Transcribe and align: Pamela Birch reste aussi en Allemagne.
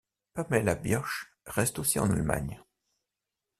Pamela 0.33 0.73
Birch 0.73 1.31
reste 1.45 1.77
aussi 1.77 1.99
en 1.99 2.09
Allemagne. 2.09 2.59